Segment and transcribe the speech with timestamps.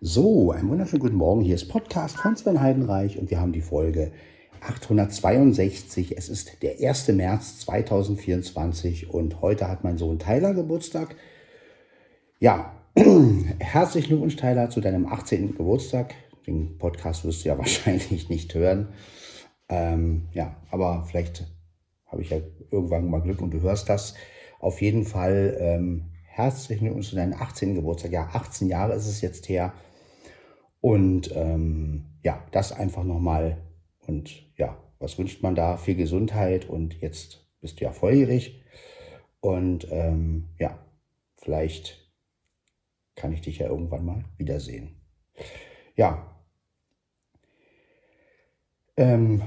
[0.00, 1.40] So, einen wunderschönen guten Morgen.
[1.40, 4.12] Hier ist Podcast von Sven Heidenreich und wir haben die Folge
[4.60, 6.16] 862.
[6.16, 7.08] Es ist der 1.
[7.08, 11.16] März 2024 und heute hat mein Sohn Tyler Geburtstag.
[12.38, 12.76] Ja,
[13.58, 15.56] herzlichen Glückwunsch, Tyler, zu deinem 18.
[15.56, 16.14] Geburtstag.
[16.46, 18.90] Den Podcast wirst du ja wahrscheinlich nicht hören.
[19.68, 21.44] Ähm, ja, aber vielleicht
[22.06, 22.36] habe ich ja
[22.70, 24.14] irgendwann mal Glück und du hörst das.
[24.60, 27.74] Auf jeden Fall ähm, herzlichen Glückwunsch zu deinem 18.
[27.74, 28.12] Geburtstag.
[28.12, 29.72] Ja, 18 Jahre ist es jetzt her.
[30.80, 33.58] Und ähm, ja, das einfach nochmal.
[34.06, 35.76] Und ja, was wünscht man da?
[35.76, 38.62] Viel Gesundheit und jetzt bist du ja volljährig.
[39.40, 40.78] Und ähm, ja,
[41.36, 42.08] vielleicht
[43.14, 45.00] kann ich dich ja irgendwann mal wiedersehen.
[45.96, 46.34] Ja.
[48.96, 49.42] Ähm,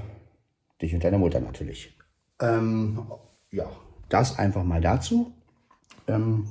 [0.82, 1.98] dich und deine Mutter natürlich.
[2.40, 3.06] Ähm,
[3.52, 3.70] ja,
[4.10, 5.34] das einfach mal dazu.
[6.08, 6.48] Ähm,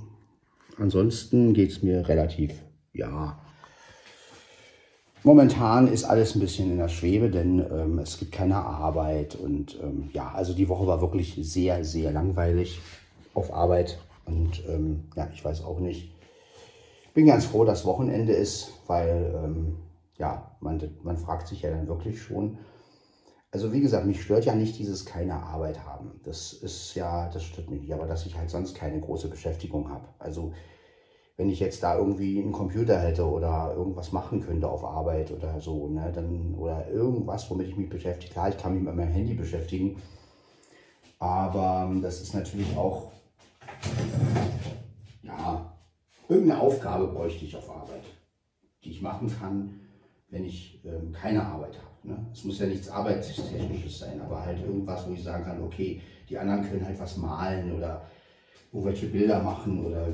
[0.76, 3.39] ansonsten geht es mir relativ, ja,
[5.22, 9.78] Momentan ist alles ein bisschen in der Schwebe, denn ähm, es gibt keine Arbeit und
[9.82, 12.80] ähm, ja, also die Woche war wirklich sehr, sehr langweilig
[13.34, 16.14] auf Arbeit und ähm, ja, ich weiß auch nicht.
[17.12, 19.76] Bin ganz froh, dass Wochenende ist, weil ähm,
[20.16, 22.56] ja, man, man fragt sich ja dann wirklich schon.
[23.50, 26.20] Also wie gesagt, mich stört ja nicht dieses keine Arbeit haben.
[26.24, 29.90] Das ist ja, das stört mich nicht, aber dass ich halt sonst keine große Beschäftigung
[29.90, 30.06] habe.
[30.18, 30.54] Also
[31.40, 35.58] wenn ich jetzt da irgendwie einen Computer hätte oder irgendwas machen könnte auf Arbeit oder
[35.58, 38.30] so, ne, dann, oder irgendwas, womit ich mich beschäftige.
[38.30, 39.96] Klar, ich kann mich mit meinem Handy beschäftigen,
[41.18, 43.10] aber das ist natürlich auch,
[45.22, 45.72] ja,
[46.28, 48.04] irgendeine Aufgabe bräuchte ich auf Arbeit,
[48.84, 49.80] die ich machen kann,
[50.28, 52.08] wenn ich ähm, keine Arbeit habe.
[52.12, 52.26] Ne?
[52.34, 56.36] Es muss ja nichts Arbeitstechnisches sein, aber halt irgendwas, wo ich sagen kann, okay, die
[56.36, 58.02] anderen können halt was malen oder
[58.74, 60.06] irgendwelche Bilder machen oder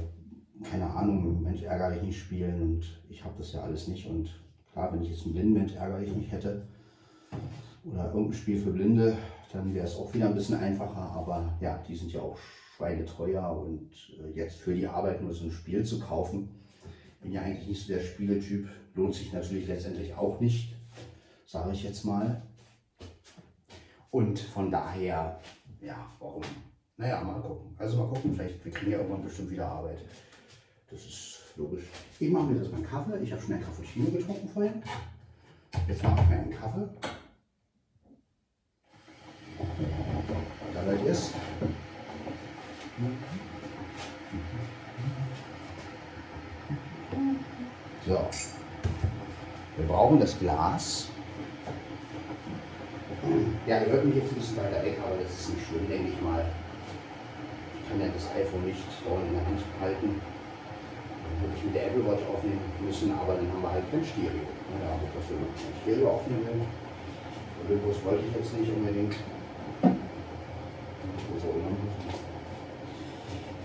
[0.63, 4.07] keine Ahnung, Mensch ärgerlich nicht spielen und ich habe das ja alles nicht.
[4.07, 4.41] Und
[4.73, 6.67] klar, wenn ich jetzt einen blinden Mensch ärgerlich nicht hätte
[7.85, 9.17] oder irgendein Spiel für Blinde,
[9.53, 11.13] dann wäre es auch wieder ein bisschen einfacher.
[11.13, 12.39] Aber ja, die sind ja auch
[12.77, 13.91] schweineteuer und
[14.21, 16.49] äh, jetzt für die Arbeit nur so ein Spiel zu kaufen,
[17.21, 20.75] bin ja eigentlich nicht so der Spieletyp, lohnt sich natürlich letztendlich auch nicht,
[21.47, 22.43] sage ich jetzt mal.
[24.11, 25.41] Und von daher,
[25.81, 26.43] ja, warum?
[26.97, 27.75] Naja, mal gucken.
[27.79, 29.99] Also mal gucken, vielleicht, wir kriegen ja irgendwann bestimmt wieder Arbeit.
[30.91, 31.85] Das ist logisch.
[32.21, 33.19] Ich mache mir das beim Kaffee.
[33.23, 34.83] Ich habe schon einen Cappuccino getrunken vorhin.
[35.89, 36.89] Jetzt mache ich mir einen Kaffee.
[40.75, 41.33] Da seid ihr es.
[48.07, 48.29] So.
[49.77, 51.09] Wir brauchen das Glas.
[53.67, 56.11] Ja, ihr hört mich jetzt ein bisschen weiter weg, aber das ist nicht schlimm, denke
[56.11, 56.47] ich mal.
[57.83, 60.21] Ich kann ja das iPhone nicht in der Hand halten
[61.41, 64.47] wirklich mit der Apple Watch aufnehmen müssen, aber dann haben wir halt kein Stereo.
[64.71, 66.67] Ja, da dass wir ein Stereo aufnehmen.
[67.67, 69.15] Olympus wollte ich jetzt nicht unbedingt.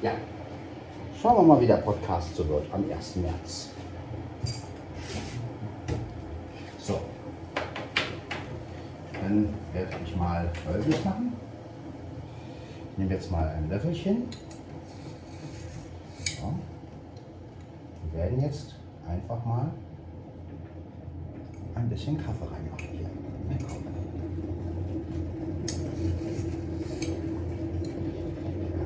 [0.01, 0.13] Ja,
[1.21, 3.17] schauen wir mal, wie der Podcast so wird am 1.
[3.17, 3.69] März.
[6.79, 6.99] So,
[9.13, 11.33] dann werde ich mal Folgendes machen.
[12.91, 14.23] Ich nehme jetzt mal ein Löffelchen.
[18.21, 18.75] Werden jetzt
[19.07, 19.71] einfach mal
[21.73, 23.09] ein bisschen Kaffee reinmachen hier.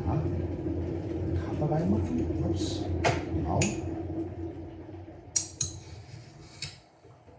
[0.05, 0.23] Ja,
[1.45, 2.45] Kaffee reinmachen.
[2.49, 2.85] Ups.
[3.33, 3.59] Genau.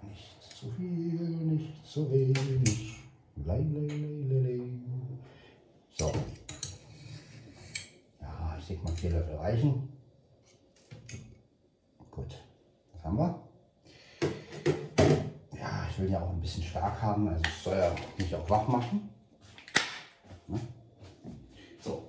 [0.02, 2.98] Nicht zu viel, nicht zu wenig.
[3.46, 4.60] Lei, lei, lei, lei.
[5.96, 6.12] So.
[8.20, 9.96] Ja, ich denke mal vier Löffel reichen.
[13.06, 13.40] haben wir.
[15.58, 18.48] Ja, ich will ja auch ein bisschen stark haben, also es soll ja mich auch
[18.48, 19.08] wach machen.
[20.46, 20.60] Ne?
[21.80, 22.04] So.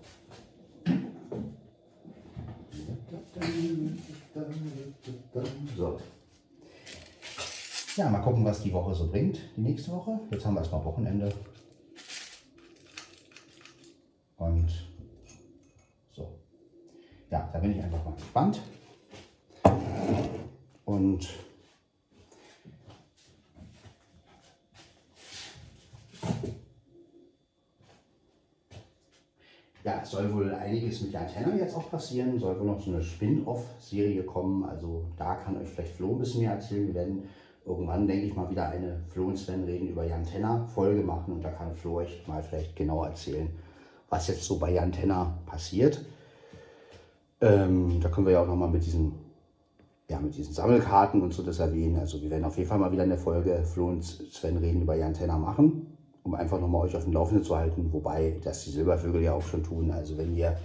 [5.75, 5.99] So.
[7.95, 10.19] Ja, mal gucken, was die Woche so bringt, die nächste Woche.
[10.29, 11.33] Jetzt haben wir erstmal Wochenende.
[14.37, 14.71] Und
[16.11, 16.39] so.
[17.31, 18.61] Ja, da bin ich einfach mal gespannt.
[20.85, 21.27] Und
[29.87, 30.53] ja, es soll wohl
[31.37, 32.39] Tenner jetzt auch passieren.
[32.39, 34.65] Soll wohl noch so eine Spin-off-Serie kommen.
[34.65, 36.87] Also da kann euch vielleicht Flo ein bisschen mehr erzählen.
[36.87, 37.23] Wir werden
[37.65, 41.33] irgendwann, denke ich mal, wieder eine Flo und Sven reden über Jan Tenner Folge machen.
[41.33, 43.49] Und da kann Flo euch mal vielleicht genau erzählen,
[44.09, 46.03] was jetzt so bei Jan Tenner passiert.
[47.39, 49.13] Ähm, da können wir ja auch noch mal mit diesem
[50.09, 51.97] ja, mit diesen Sammelkarten und so das erwähnen.
[51.97, 54.95] Also wir werden auf jeden Fall mal wieder eine Folge Flo und Sven reden über
[54.95, 58.69] Jan Tenner machen, um einfach nochmal euch auf dem Laufenden zu halten, wobei das die
[58.69, 59.91] Silbervögel ja auch schon tun.
[59.91, 60.57] Also wenn ihr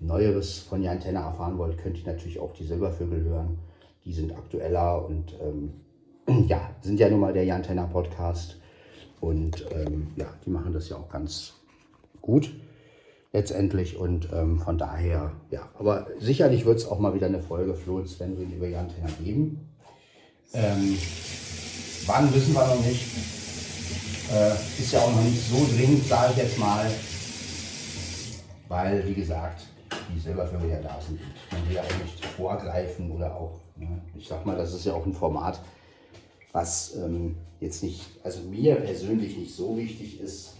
[0.00, 3.58] Neueres von Jan Tenner erfahren wollt, könnt ihr natürlich auch die Silbervögel hören.
[4.04, 5.74] Die sind aktueller und ähm,
[6.48, 8.56] ja, sind ja nun mal der Jan Tenner Podcast.
[9.20, 11.54] Und ähm, ja, die machen das ja auch ganz
[12.22, 12.50] gut
[13.32, 13.96] letztendlich.
[13.98, 17.96] Und ähm, von daher, ja, aber sicherlich wird es auch mal wieder eine Folge Flo
[17.96, 19.68] und Sven über Jan Tenner geben.
[20.52, 20.96] Ähm,
[22.06, 23.04] wann wissen wir noch nicht.
[24.32, 26.90] Äh, ist ja auch noch nicht so dringend, sage ich jetzt mal.
[28.68, 29.66] Weil, wie gesagt,
[30.14, 31.20] die Silbervögel ja da sind.
[31.50, 34.00] Man will ja auch nicht vorgreifen oder auch, ne?
[34.14, 35.60] ich sag mal, das ist ja auch ein Format,
[36.52, 40.56] was ähm, jetzt nicht, also mir persönlich nicht so wichtig ist.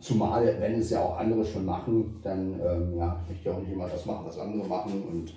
[0.00, 3.72] Zumal, wenn es ja auch andere schon machen, dann ähm, ja, möchte ich auch nicht
[3.72, 5.34] immer das machen, was andere machen und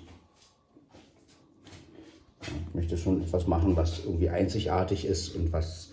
[2.42, 5.90] ich möchte schon etwas machen, was irgendwie einzigartig ist und was,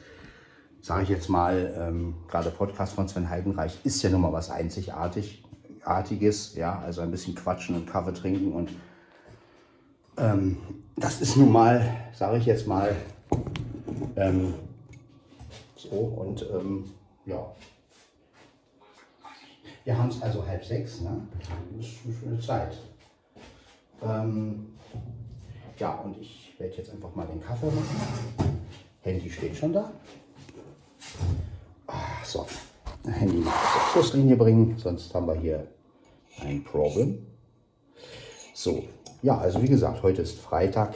[0.82, 4.50] sage ich jetzt mal, ähm, gerade Podcast von Sven Heidenreich ist ja nun mal was
[4.50, 5.44] einzigartig,
[5.88, 8.70] Artiges, ja, also ein bisschen quatschen und Kaffee trinken und
[10.18, 10.58] ähm,
[10.96, 12.96] das ist nun mal, sage ich jetzt mal,
[14.16, 14.54] ähm,
[15.76, 16.86] so und ähm,
[17.26, 17.46] ja.
[19.84, 21.22] Wir haben es also halb sechs, ne?
[21.40, 22.78] Das ist eine schöne Zeit.
[24.02, 24.74] Ähm,
[25.78, 28.62] ja, und ich werde jetzt einfach mal den Kaffee machen.
[29.02, 29.92] Handy steht schon da.
[31.86, 32.46] Ach, so,
[33.06, 33.54] Handy mal
[33.94, 35.68] Schusslinie bringen, sonst haben wir hier
[36.42, 37.26] ein Problem.
[38.54, 38.84] So,
[39.22, 40.96] ja, also wie gesagt, heute ist Freitag.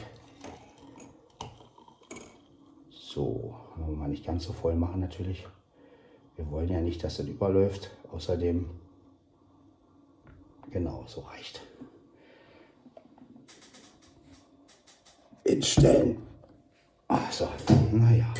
[2.90, 5.46] So, wollen wir nicht ganz so voll machen natürlich.
[6.36, 7.90] Wir wollen ja nicht, dass das überläuft.
[8.10, 8.68] Außerdem,
[10.70, 11.60] genau, so reicht.
[15.44, 16.22] Instellen.
[17.08, 17.48] Ach so,
[17.92, 18.32] naja.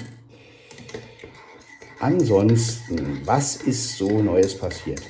[2.00, 5.02] Ansonsten, was ist so Neues passiert?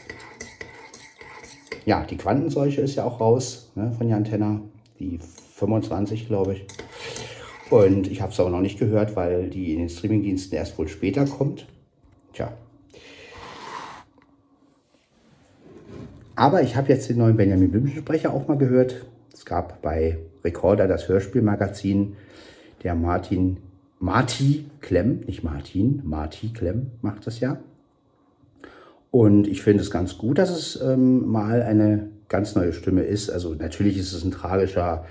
[1.85, 4.61] Ja, die Quantenseuche ist ja auch raus ne, von Jan Tenner.
[5.01, 5.19] Die
[5.57, 6.67] 25, glaube ich.
[7.71, 10.89] Und ich habe es aber noch nicht gehört, weil die in den Streamingdiensten erst wohl
[10.89, 11.67] später kommt.
[12.33, 12.53] Tja.
[16.37, 19.05] Aber ich habe jetzt den neuen Benjamin Blümchen-Sprecher auch mal gehört.
[19.33, 22.17] Es gab bei Recorder das Hörspielmagazin,
[22.83, 23.59] der Martin,
[23.99, 27.59] Marti Klemm, nicht Martin, Marti Klemm macht das ja.
[29.13, 33.29] Und ich finde es ganz gut, dass es ähm, mal eine ganz neue Stimme ist.
[33.29, 35.05] Also natürlich ist es ein tragischer,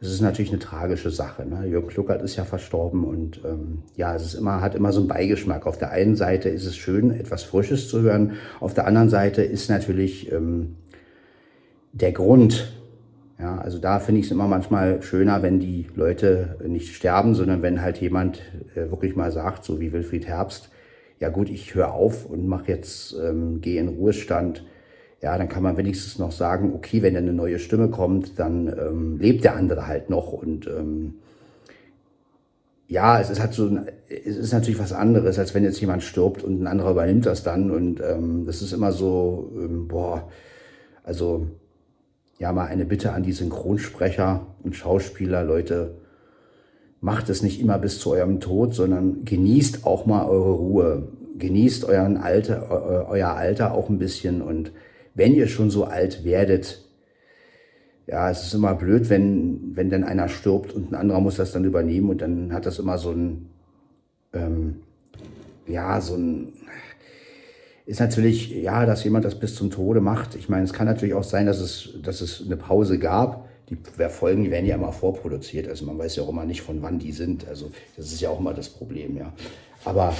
[0.00, 1.44] es ist natürlich eine tragische Sache.
[1.44, 1.66] Ne?
[1.66, 5.08] Jürgen Kluckert ist ja verstorben und ähm, ja, es ist immer, hat immer so einen
[5.08, 5.66] Beigeschmack.
[5.66, 8.32] Auf der einen Seite ist es schön, etwas Frisches zu hören.
[8.60, 10.76] Auf der anderen Seite ist natürlich ähm,
[11.92, 12.72] der Grund,
[13.38, 17.60] ja, also da finde ich es immer manchmal schöner, wenn die Leute nicht sterben, sondern
[17.60, 18.40] wenn halt jemand
[18.74, 20.70] äh, wirklich mal sagt, so wie Wilfried Herbst,
[21.20, 24.64] ja gut, ich höre auf und mache jetzt, ähm, gehe in Ruhestand,
[25.20, 29.18] ja, dann kann man wenigstens noch sagen, okay, wenn eine neue Stimme kommt, dann ähm,
[29.18, 31.14] lebt der andere halt noch und ähm,
[32.86, 33.78] ja, es ist halt so,
[34.08, 37.42] es ist natürlich was anderes, als wenn jetzt jemand stirbt und ein anderer übernimmt das
[37.42, 40.30] dann und ähm, das ist immer so, ähm, boah,
[41.02, 41.48] also
[42.38, 45.96] ja, mal eine Bitte an die Synchronsprecher und Schauspieler, Leute,
[47.00, 51.08] macht es nicht immer bis zu eurem Tod, sondern genießt auch mal eure Ruhe.
[51.38, 54.42] Genießt euren Alter, euer Alter auch ein bisschen.
[54.42, 54.72] Und
[55.14, 56.84] wenn ihr schon so alt werdet,
[58.06, 61.52] ja, es ist immer blöd, wenn, wenn dann einer stirbt und ein anderer muss das
[61.52, 63.50] dann übernehmen und dann hat das immer so ein,
[64.32, 64.76] ähm,
[65.66, 66.54] ja, so ein,
[67.84, 70.34] ist natürlich, ja, dass jemand das bis zum Tode macht.
[70.34, 73.76] Ich meine, es kann natürlich auch sein, dass es, dass es eine Pause gab die
[74.08, 75.68] Folgen, werden ja immer vorproduziert.
[75.68, 77.46] Also man weiß ja auch immer nicht, von wann die sind.
[77.48, 79.32] Also das ist ja auch immer das Problem, ja.
[79.84, 80.14] Aber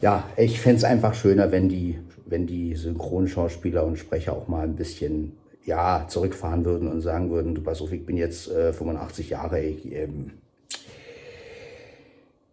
[0.00, 4.64] ja, ich fände es einfach schöner, wenn die, wenn die Synchronschauspieler und Sprecher auch mal
[4.64, 5.32] ein bisschen
[5.64, 9.60] ja, zurückfahren würden und sagen würden, du pass auf, ich bin jetzt äh, 85 Jahre,
[9.60, 10.32] ich, ähm,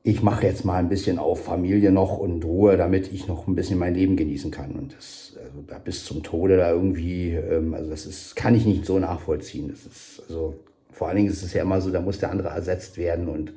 [0.04, 3.56] ich mache jetzt mal ein bisschen auf Familie noch und Ruhe, damit ich noch ein
[3.56, 4.74] bisschen mein Leben genießen kann.
[4.74, 8.66] Und das also da bis zum Tode da irgendwie, ähm, also das ist, kann ich
[8.66, 9.70] nicht so nachvollziehen.
[9.70, 10.56] Das ist, also
[10.92, 13.54] vor allen Dingen ist es ja immer so, da muss der andere ersetzt werden und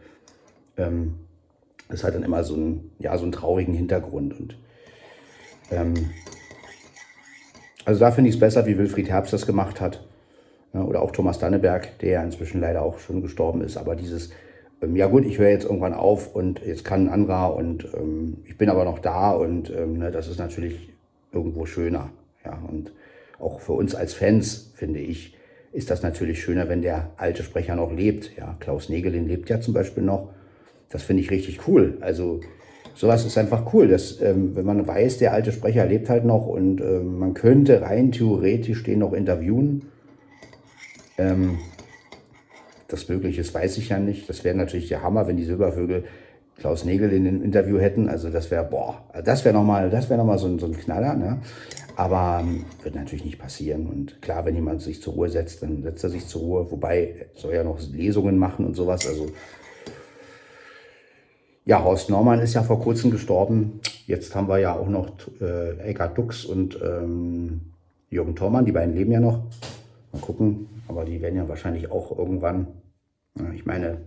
[0.76, 1.14] ähm,
[1.88, 4.38] das hat dann immer so einen, ja, so einen traurigen Hintergrund.
[4.38, 4.56] Und
[5.70, 6.10] ähm,
[7.84, 10.04] also da finde ich es besser, wie Wilfried Herbst das gemacht hat.
[10.74, 13.76] Ja, oder auch Thomas Danneberg, der ja inzwischen leider auch schon gestorben ist.
[13.76, 14.30] Aber dieses,
[14.94, 18.58] ja gut, ich höre jetzt irgendwann auf und jetzt kann ein anderer und ähm, ich
[18.58, 20.90] bin aber noch da und ähm, ne, das ist natürlich
[21.32, 22.10] irgendwo schöner.
[22.44, 22.92] Ja, und
[23.38, 25.34] auch für uns als Fans, finde ich,
[25.72, 28.36] ist das natürlich schöner, wenn der alte Sprecher noch lebt.
[28.36, 30.30] Ja, Klaus Negelin lebt ja zum Beispiel noch.
[30.88, 31.98] Das finde ich richtig cool.
[32.00, 32.40] Also
[32.94, 36.46] sowas ist einfach cool, dass, ähm, wenn man weiß, der alte Sprecher lebt halt noch
[36.46, 39.88] und ähm, man könnte rein theoretisch den noch interviewen.
[41.18, 41.58] Ähm,
[42.88, 44.28] das möglich ist, weiß ich ja nicht.
[44.28, 46.04] Das wäre natürlich der Hammer, wenn die Silbervögel
[46.58, 48.08] Klaus Nägel in dem Interview hätten.
[48.08, 51.14] Also das wäre, boah, das wäre nochmal wär noch so, ein, so ein Knaller.
[51.14, 51.38] Ne?
[51.96, 53.86] Aber ähm, wird natürlich nicht passieren.
[53.86, 56.70] Und klar, wenn jemand sich zur Ruhe setzt, dann setzt er sich zur Ruhe.
[56.70, 59.06] Wobei, soll ja noch Lesungen machen und sowas.
[59.06, 59.28] Also
[61.66, 63.80] ja, Horst Norman ist ja vor kurzem gestorben.
[64.06, 67.60] Jetzt haben wir ja auch noch äh, Eckhard Dux und ähm,
[68.08, 68.64] Jürgen Thormann.
[68.64, 69.42] Die beiden leben ja noch.
[70.16, 70.68] Mal gucken.
[70.88, 72.68] Aber die werden ja wahrscheinlich auch irgendwann,
[73.54, 74.02] ich meine,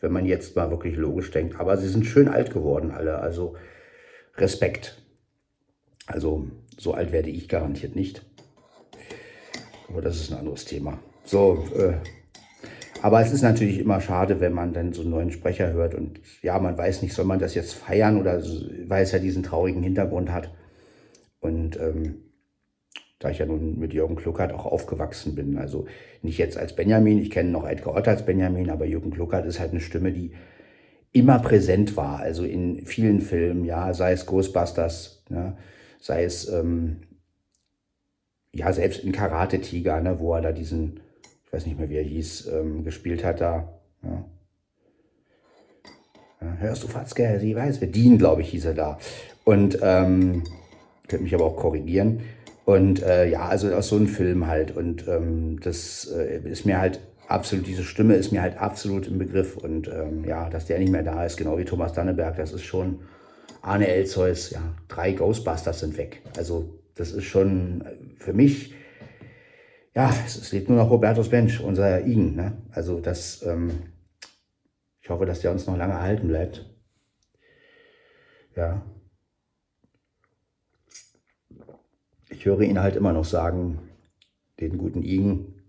[0.00, 1.58] wenn man jetzt mal wirklich logisch denkt.
[1.58, 3.56] Aber sie sind schön alt geworden alle, also
[4.36, 5.02] Respekt.
[6.06, 8.24] Also so alt werde ich garantiert nicht.
[9.88, 10.98] Aber das ist ein anderes Thema.
[11.24, 11.94] So, äh,
[13.02, 16.20] aber es ist natürlich immer schade, wenn man dann so einen neuen Sprecher hört und
[16.42, 18.42] ja, man weiß nicht, soll man das jetzt feiern oder
[18.88, 20.50] weil es ja diesen traurigen Hintergrund hat.
[21.40, 22.29] Und ähm,
[23.20, 25.58] da ich ja nun mit Jürgen Kluckert auch aufgewachsen bin.
[25.58, 25.86] Also
[26.22, 29.60] nicht jetzt als Benjamin, ich kenne noch Edgar Ott als Benjamin, aber Jürgen Kluckert ist
[29.60, 30.32] halt eine Stimme, die
[31.12, 32.18] immer präsent war.
[32.18, 35.56] Also in vielen Filmen, ja, sei es Ghostbusters, ne,
[36.00, 37.02] sei es, ähm,
[38.52, 41.00] ja, selbst in Karate Tiger, ne, wo er da diesen,
[41.44, 43.80] ich weiß nicht mehr, wie er hieß, ähm, gespielt hat da.
[44.02, 44.24] Ja.
[46.40, 48.98] Ja, hörst du Fatzke, sie weiß, wer Dean, glaube ich, hieß er da.
[49.44, 50.42] Und, ähm,
[51.06, 52.20] könnte mich aber auch korrigieren.
[52.64, 54.76] Und äh, ja, also aus so einem Film halt.
[54.76, 59.18] Und ähm, das äh, ist mir halt absolut, diese Stimme ist mir halt absolut im
[59.18, 59.56] Begriff.
[59.56, 62.64] Und ähm, ja, dass der nicht mehr da ist, genau wie Thomas Danneberg, das ist
[62.64, 63.00] schon
[63.62, 66.22] Arne Elzeus, ja, drei Ghostbusters sind weg.
[66.36, 67.84] Also das ist schon
[68.18, 68.74] für mich,
[69.94, 72.36] ja, es, lebt nur noch Robertus Bench, unser Igen.
[72.36, 72.62] Ne?
[72.70, 73.70] Also das, ähm,
[75.00, 76.66] ich hoffe, dass der uns noch lange erhalten bleibt.
[78.56, 78.82] Ja.
[82.40, 83.80] Ich höre ihn halt immer noch sagen,
[84.60, 85.60] den guten Igen,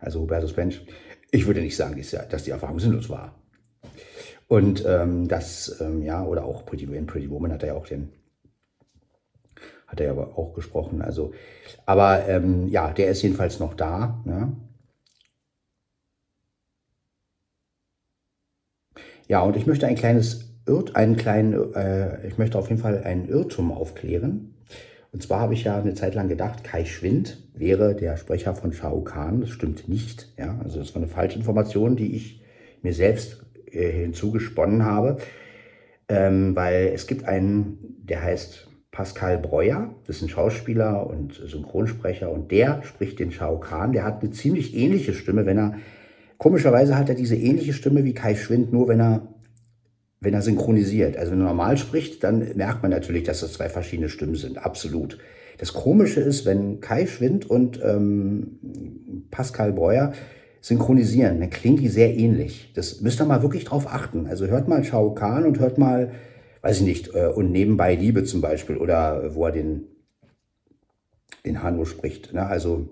[0.00, 0.84] also Hubertus Bench,
[1.30, 3.36] ich würde nicht sagen, dass die Erfahrung sinnlos war.
[4.48, 7.86] Und ähm, das, ähm, ja, oder auch Pretty, in Pretty Woman hat er ja auch
[7.86, 8.08] den,
[9.86, 11.02] hat er ja auch gesprochen.
[11.02, 11.34] Also,
[11.86, 14.20] aber ähm, ja, der ist jedenfalls noch da.
[14.24, 14.56] Ne?
[19.28, 20.46] Ja, und ich möchte ein kleines
[20.94, 24.57] einen kleinen, äh, ich möchte auf jeden Fall einen Irrtum aufklären.
[25.12, 28.72] Und zwar habe ich ja eine Zeit lang gedacht, Kai Schwind wäre der Sprecher von
[28.72, 29.40] Shao Kahn.
[29.40, 30.32] Das stimmt nicht.
[30.38, 30.58] Ja?
[30.62, 32.42] Also das war eine falsche Information, die ich
[32.82, 35.18] mir selbst äh, hinzugesponnen habe.
[36.08, 42.30] Ähm, weil es gibt einen, der heißt Pascal Breuer, das ist ein Schauspieler und Synchronsprecher
[42.30, 43.92] und der spricht den Shao Kahn.
[43.92, 45.74] Der hat eine ziemlich ähnliche Stimme, wenn er,
[46.38, 49.28] komischerweise hat er diese ähnliche Stimme wie Kai Schwind, nur wenn er
[50.20, 51.16] wenn er synchronisiert.
[51.16, 54.58] Also wenn er normal spricht, dann merkt man natürlich, dass das zwei verschiedene Stimmen sind.
[54.58, 55.18] Absolut.
[55.58, 58.58] Das Komische ist, wenn Kai Schwind und ähm,
[59.30, 60.12] Pascal Breuer
[60.60, 62.72] synchronisieren, dann klingen die sehr ähnlich.
[62.74, 64.26] Das müsst ihr mal wirklich drauf achten.
[64.26, 66.12] Also hört mal Shao Kahn und hört mal,
[66.62, 69.84] weiß ich nicht, äh, und nebenbei Liebe zum Beispiel oder wo er den,
[71.44, 72.32] den Hanno spricht.
[72.32, 72.44] Ne?
[72.44, 72.88] Also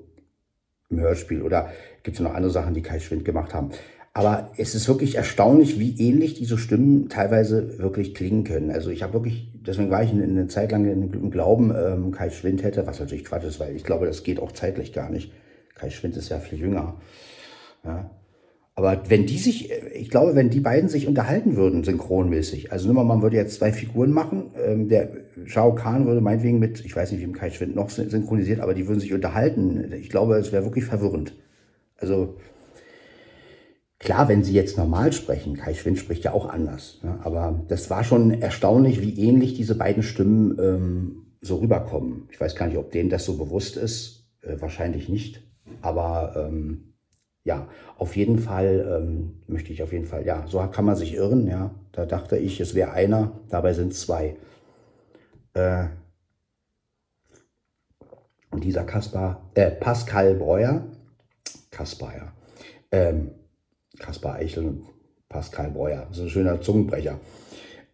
[0.88, 1.71] im Hörspiel oder
[2.02, 3.71] gibt es noch andere Sachen, die Kai Schwind gemacht haben.
[4.16, 8.70] Aber es ist wirklich erstaunlich, wie ähnlich diese Stimmen teilweise wirklich klingen können.
[8.70, 12.30] Also ich habe wirklich, deswegen war ich in, eine Zeit lang im Glauben, ähm, Kai
[12.30, 15.32] Schwind hätte, was natürlich Quatsch ist, weil ich glaube, das geht auch zeitlich gar nicht.
[15.75, 16.94] Kai Schwind ist ja viel jünger.
[17.85, 18.11] Ja.
[18.75, 22.94] Aber wenn die sich, ich glaube, wenn die beiden sich unterhalten würden, synchronmäßig, also nur
[22.94, 25.11] mal, man würde jetzt zwei Figuren machen, ähm, der
[25.44, 28.73] Shao Kahn würde meinetwegen mit, ich weiß nicht, wie im Kai Schwind noch synchronisiert, aber
[28.73, 29.92] die würden sich unterhalten.
[29.92, 31.35] Ich glaube, es wäre wirklich verwirrend.
[31.99, 32.37] Also
[33.98, 37.18] Klar, wenn sie jetzt normal sprechen, Kai Schwind spricht ja auch anders, ne?
[37.22, 42.28] aber das war schon erstaunlich, wie ähnlich diese beiden Stimmen ähm, so rüberkommen.
[42.30, 45.42] Ich weiß gar nicht, ob denen das so bewusst ist, äh, wahrscheinlich nicht,
[45.80, 46.92] aber ähm,
[47.42, 51.14] ja, auf jeden Fall ähm, möchte ich auf jeden Fall, ja, so kann man sich
[51.14, 54.36] irren, ja, da dachte ich, es wäre einer, dabei sind es zwei.
[55.54, 55.86] Äh,
[58.50, 60.84] und dieser Kaspar, äh, Pascal Breuer,
[61.70, 62.32] Kaspar, ja,
[62.90, 63.30] ähm,
[63.98, 64.84] Kaspar Eichel und
[65.28, 66.06] Pascal Breuer.
[66.08, 67.20] Das ist ein schöner Zungenbrecher.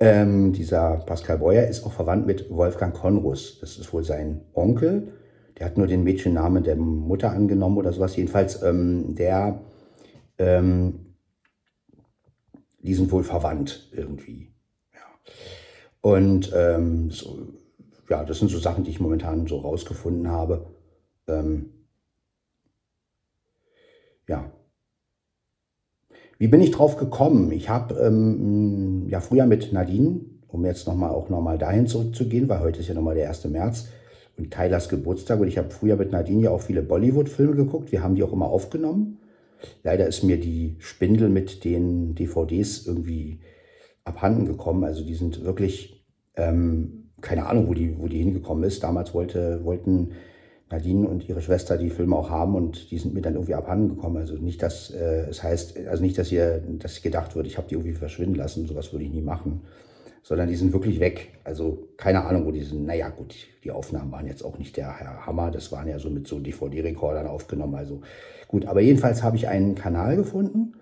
[0.00, 3.58] Ähm, dieser Pascal Breuer ist auch verwandt mit Wolfgang Konrus.
[3.60, 5.12] Das ist wohl sein Onkel.
[5.58, 8.16] Der hat nur den Mädchennamen der Mutter angenommen oder sowas.
[8.16, 9.60] Jedenfalls, ähm, der,
[10.38, 11.14] ähm,
[12.80, 14.52] die sind wohl verwandt irgendwie.
[14.92, 15.30] Ja.
[16.00, 17.48] Und ähm, so,
[18.08, 20.66] ja, das sind so Sachen, die ich momentan so rausgefunden habe.
[21.28, 21.86] Ähm,
[24.26, 24.50] ja.
[26.42, 27.52] Wie bin ich drauf gekommen?
[27.52, 32.58] Ich habe ähm, ja früher mit Nadine, um jetzt nochmal auch nochmal dahin zurückzugehen, weil
[32.58, 33.44] heute ist ja nochmal der 1.
[33.44, 33.90] März
[34.36, 37.92] und Tylers Geburtstag und ich habe früher mit Nadine ja auch viele Bollywood-Filme geguckt.
[37.92, 39.18] Wir haben die auch immer aufgenommen.
[39.84, 43.38] Leider ist mir die Spindel mit den DVDs irgendwie
[44.02, 44.82] abhanden gekommen.
[44.82, 48.82] Also die sind wirklich, ähm, keine Ahnung, wo die, wo die hingekommen ist.
[48.82, 50.14] Damals wollte, wollten
[50.72, 53.90] Nadine und ihre Schwester die Filme auch haben und die sind mir dann irgendwie abhanden
[53.90, 54.16] gekommen.
[54.16, 57.68] Also nicht, dass äh, es heißt, also nicht, dass ihr, dass gedacht wird, ich habe
[57.68, 59.60] die irgendwie verschwinden lassen, sowas würde ich nie machen.
[60.24, 61.32] Sondern die sind wirklich weg.
[61.44, 62.86] Also keine Ahnung, wo die sind.
[62.86, 65.50] Naja, gut, die Aufnahmen waren jetzt auch nicht der Hammer.
[65.50, 67.74] Das waren ja so mit so DVD-Rekordern aufgenommen.
[67.74, 68.00] Also
[68.48, 70.74] gut, aber jedenfalls habe ich einen Kanal gefunden,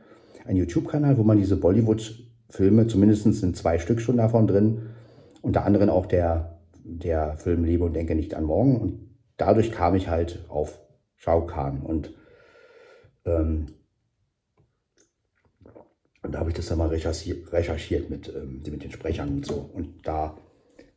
[0.46, 4.82] einen YouTube-Kanal, wo man diese Bollywood-Filme, zumindest sind zwei Stück schon davon drin,
[5.42, 8.76] unter anderem auch der, der Film Lebe und Denke nicht an morgen.
[8.76, 9.09] Und
[9.40, 10.78] dadurch kam ich halt auf
[11.16, 12.14] Shao Kahn und,
[13.24, 13.66] ähm,
[16.22, 19.70] und da habe ich das dann mal recherchiert, mit, ähm, mit den Sprechern und so.
[19.72, 20.36] Und da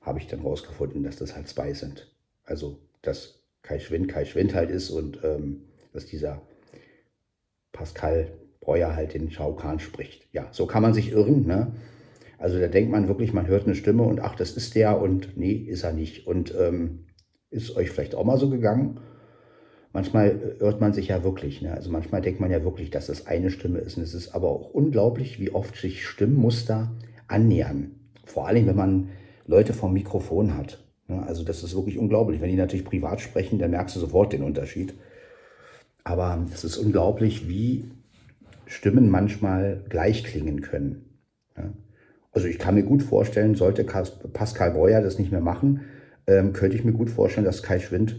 [0.02, 2.14] habe ich dann rausgefunden, dass das halt zwei sind.
[2.44, 6.42] Also, dass Kai Schwind Kai Schwind halt ist und ähm, dass dieser
[7.72, 10.28] Pascal Breuer halt den Shao Kahn spricht.
[10.34, 11.46] Ja, so kann man sich irren.
[11.46, 11.74] Ne?
[12.38, 15.38] Also da denkt man wirklich, man hört eine Stimme und ach, das ist der und
[15.38, 16.28] nee, ist er nicht.
[16.28, 17.06] Und ähm,
[17.54, 19.00] ist euch vielleicht auch mal so gegangen?
[19.94, 21.62] Manchmal irrt man sich ja wirklich.
[21.62, 21.72] Ne?
[21.72, 23.98] Also manchmal denkt man ja wirklich, dass das eine Stimme ist.
[23.98, 26.92] Und es ist aber auch unglaublich, wie oft sich Stimmmuster
[27.28, 27.92] annähern.
[28.26, 29.10] Vor allem, wenn man
[29.46, 30.84] Leute vom Mikrofon hat.
[31.08, 31.22] Ne?
[31.28, 32.42] Also das ist wirklich unglaublich.
[32.42, 34.96] Wenn die natürlich privat sprechen, dann merkst du sofort den Unterschied.
[36.04, 37.86] Aber es ist unglaublich, wie
[38.66, 41.06] Stimmen manchmal gleich klingen können.
[42.32, 45.82] Also ich kann mir gut vorstellen, sollte Pascal Breuer das nicht mehr machen,
[46.27, 48.15] ähm, könnte ich mir gut vorstellen, dass Kai Schwind,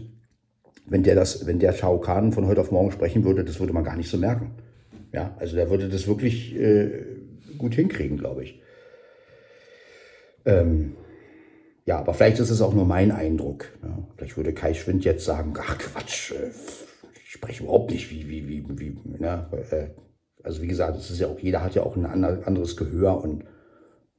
[0.85, 3.73] wenn der das, wenn der Shao Kahn von heute auf morgen sprechen würde, das würde
[3.73, 4.51] man gar nicht so merken.
[5.11, 7.03] Ja, also der würde das wirklich äh,
[7.57, 8.61] gut hinkriegen, glaube ich.
[10.45, 10.95] Ähm,
[11.85, 13.65] ja, aber vielleicht ist es auch nur mein Eindruck.
[13.83, 14.07] Ja.
[14.15, 16.49] Vielleicht würde Kai Schwind jetzt sagen, ach Quatsch, äh,
[17.23, 19.47] ich spreche überhaupt nicht wie, wie, wie, wie, ne?
[19.71, 19.87] Äh,
[20.43, 23.45] also wie gesagt, es ist ja auch, jeder hat ja auch ein anderes Gehör und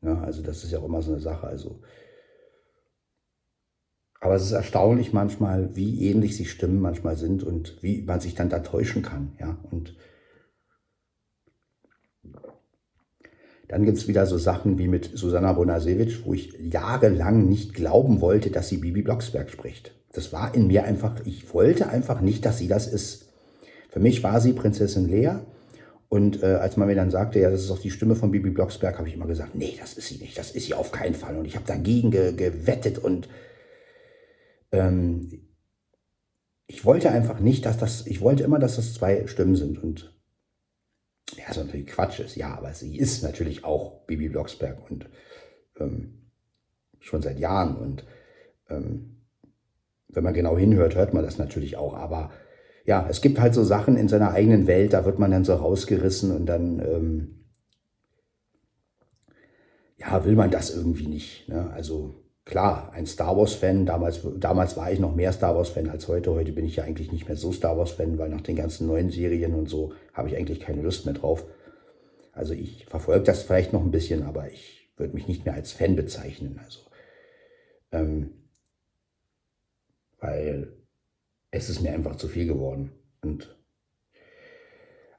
[0.02, 1.46] ja, also das ist ja auch immer so eine Sache.
[1.46, 1.80] Also
[4.20, 8.34] aber es ist erstaunlich manchmal, wie ähnlich sich Stimmen manchmal sind und wie man sich
[8.34, 9.32] dann da täuschen kann.
[9.38, 9.58] Ja?
[9.70, 9.94] Und
[13.68, 18.20] dann gibt es wieder so Sachen wie mit Susanna Bonasewicz, wo ich jahrelang nicht glauben
[18.20, 19.92] wollte, dass sie Bibi Blocksberg spricht.
[20.12, 23.28] Das war in mir einfach, ich wollte einfach nicht, dass sie das ist.
[23.90, 25.38] Für mich war sie Prinzessin Lea.
[26.08, 28.50] Und äh, als man mir dann sagte, ja, das ist auch die Stimme von Bibi
[28.50, 31.16] Blocksberg, habe ich immer gesagt, nee, das ist sie nicht, das ist sie auf keinen
[31.16, 31.36] Fall.
[31.36, 33.28] Und ich habe dagegen ge gewettet und
[34.76, 35.42] ähm,
[36.66, 40.12] ich wollte einfach nicht, dass das, ich wollte immer, dass das zwei Stimmen sind und
[41.36, 45.08] ja, so natürlich Quatsch ist, ja, aber sie ist natürlich auch Bibi Blocksberg und
[45.78, 46.30] ähm,
[47.00, 48.04] schon seit Jahren und
[48.68, 49.22] ähm,
[50.08, 52.30] wenn man genau hinhört, hört man das natürlich auch, aber
[52.84, 55.54] ja, es gibt halt so Sachen in seiner eigenen Welt, da wird man dann so
[55.54, 57.44] rausgerissen und dann ähm,
[59.96, 61.48] ja, will man das irgendwie nicht.
[61.48, 61.70] Ne?
[61.70, 63.84] Also klar, ein Star Wars-Fan.
[63.84, 66.32] Damals, damals war ich noch mehr Star Wars-Fan als heute.
[66.32, 69.10] Heute bin ich ja eigentlich nicht mehr so Star Wars-Fan, weil nach den ganzen neuen
[69.10, 71.44] Serien und so habe ich eigentlich keine Lust mehr drauf.
[72.32, 75.72] Also ich verfolge das vielleicht noch ein bisschen, aber ich würde mich nicht mehr als
[75.72, 76.60] Fan bezeichnen.
[76.64, 76.80] Also,
[77.92, 78.30] ähm,
[80.20, 80.72] weil
[81.50, 82.92] es ist mir einfach zu viel geworden.
[83.22, 83.56] Und,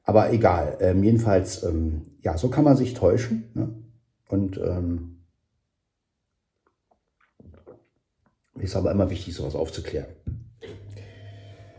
[0.03, 3.51] aber egal, ähm, jedenfalls, ähm, ja, so kann man sich täuschen.
[3.53, 3.83] Ne?
[4.29, 5.17] Und ähm,
[8.59, 10.07] Ist aber immer wichtig, sowas aufzuklären.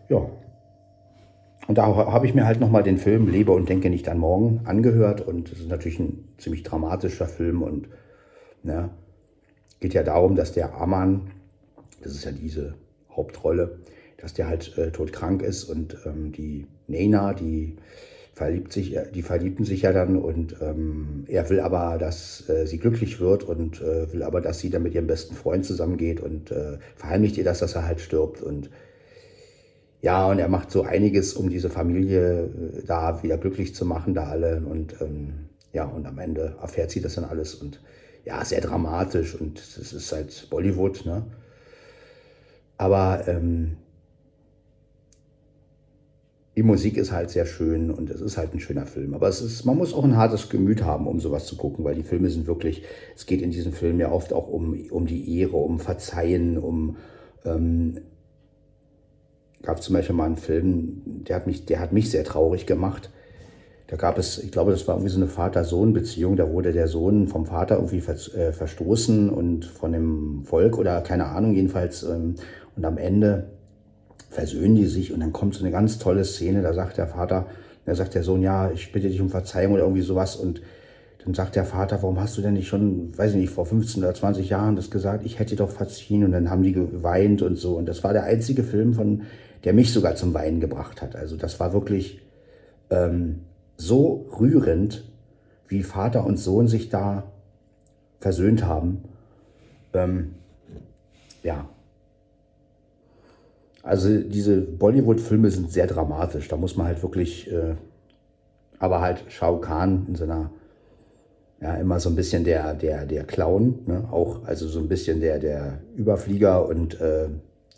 [0.08, 0.28] Ja.
[1.66, 4.62] Und da habe ich mir halt nochmal den Film Lebe und denke nicht an morgen
[4.64, 5.20] angehört.
[5.20, 7.62] Und es ist natürlich ein ziemlich dramatischer Film.
[7.62, 7.88] Und
[8.62, 8.90] ne,
[9.80, 11.30] geht ja darum, dass der Aman,
[12.02, 12.74] das ist ja diese
[13.10, 13.80] Hauptrolle,
[14.16, 17.76] dass der halt äh, todkrank ist und ähm, die Nena, die
[18.38, 22.66] verliebt sich, äh, die verliebten sich ja dann und ähm, er will aber, dass äh,
[22.66, 26.20] sie glücklich wird und äh, will aber, dass sie dann mit ihrem besten Freund zusammengeht
[26.20, 28.70] und äh, verheimlicht ihr das, dass er halt stirbt und
[30.01, 34.14] ja, und er macht so einiges, um diese Familie äh, da wieder glücklich zu machen,
[34.14, 37.81] da alle und ähm, ja, und am Ende erfährt sie das dann alles und
[38.24, 41.24] ja, sehr dramatisch und es ist halt Bollywood, ne?
[42.77, 43.77] Aber ähm,
[46.58, 49.14] die Musik ist halt sehr schön und es ist halt ein schöner Film.
[49.14, 51.94] Aber es ist, man muss auch ein hartes Gemüt haben, um sowas zu gucken, weil
[51.94, 52.82] die Filme sind wirklich,
[53.14, 56.96] es geht in diesen Filmen ja oft auch um, um die Ehre, um Verzeihen, um,
[57.44, 57.98] ähm,
[59.62, 63.12] gab zum Beispiel mal einen Film, der hat mich, der hat mich sehr traurig gemacht.
[63.86, 66.34] Da gab es, ich glaube, das war irgendwie so eine Vater-Sohn-Beziehung.
[66.34, 71.02] Da wurde der Sohn vom Vater irgendwie ver, äh, verstoßen und von dem Volk oder
[71.02, 72.02] keine Ahnung, jedenfalls.
[72.02, 72.34] Ähm,
[72.74, 73.57] und am Ende
[74.28, 76.62] versöhnen die sich und dann kommt so eine ganz tolle Szene.
[76.62, 77.46] Da sagt der Vater,
[77.84, 80.36] da sagt der Sohn, ja, ich bitte dich um Verzeihung oder irgendwie sowas.
[80.36, 80.60] Und
[81.24, 84.02] dann sagt der Vater, warum hast du denn nicht schon, weiß ich nicht, vor 15
[84.02, 85.24] oder 20 Jahren das gesagt?
[85.24, 86.24] Ich hätte doch verziehen.
[86.24, 87.76] Und dann haben die geweint und so.
[87.76, 89.22] Und das war der einzige Film, von,
[89.64, 91.16] der mich sogar zum Weinen gebracht hat.
[91.16, 92.20] Also das war wirklich
[92.90, 93.40] ähm,
[93.76, 95.04] so rührend,
[95.66, 97.24] wie Vater und Sohn sich da
[98.20, 99.02] versöhnt haben.
[99.94, 100.34] Ähm,
[101.42, 101.68] ja.
[103.88, 106.46] Also diese Bollywood-Filme sind sehr dramatisch.
[106.48, 107.74] Da muss man halt wirklich, äh,
[108.79, 110.51] aber halt Shao Kahn in seiner
[111.62, 114.07] ja, immer so ein bisschen der, der, der Clown, ne?
[114.11, 117.31] auch also so ein bisschen der, der Überflieger und äh,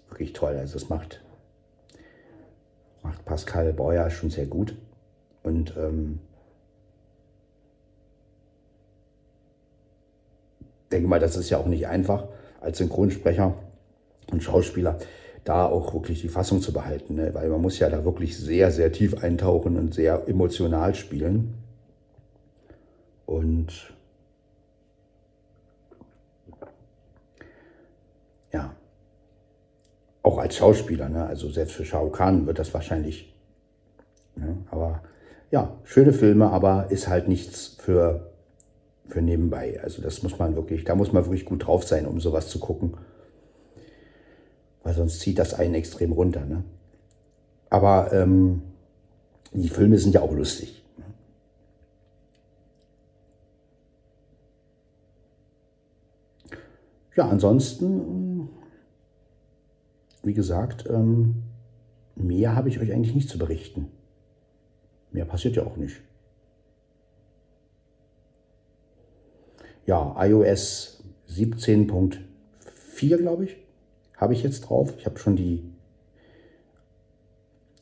[0.09, 0.57] wirklich toll.
[0.57, 1.23] Also das macht,
[3.05, 4.75] macht Pascal Breuer schon sehr gut.
[5.45, 6.19] Und ähm,
[10.91, 12.25] denke mal, das ist ja auch nicht einfach
[12.61, 13.55] als Synchronsprecher
[14.33, 14.99] und Schauspieler
[15.45, 17.35] da auch wirklich die Fassung zu behalten, ne?
[17.35, 21.55] weil man muss ja da wirklich sehr, sehr tief eintauchen und sehr emotional spielen.
[23.27, 23.95] Und
[28.53, 28.75] ja,
[30.23, 31.27] auch als Schauspieler, ne?
[31.27, 33.35] also selbst für Shao Kahn wird das wahrscheinlich,
[34.37, 34.59] ne?
[34.71, 35.03] aber
[35.51, 38.33] ja, schöne Filme, aber ist halt nichts für,
[39.09, 39.81] für nebenbei.
[39.83, 42.61] Also das muss man wirklich, da muss man wirklich gut drauf sein, um sowas zu
[42.61, 42.95] gucken.
[44.91, 46.45] Weil sonst zieht das einen extrem runter.
[46.45, 46.65] Ne?
[47.69, 48.63] Aber ähm,
[49.53, 50.83] die Filme sind ja auch lustig.
[57.15, 58.49] Ja, ansonsten,
[60.25, 61.45] wie gesagt, ähm,
[62.17, 63.93] mehr habe ich euch eigentlich nicht zu berichten.
[65.13, 66.01] Mehr passiert ja auch nicht.
[69.87, 73.57] Ja, iOS 17.4, glaube ich,
[74.21, 74.93] habe ich jetzt drauf.
[74.99, 75.65] Ich habe schon die,